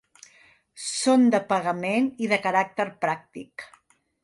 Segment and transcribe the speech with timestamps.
[0.85, 3.71] Són de pagament i de caràcter pràctic.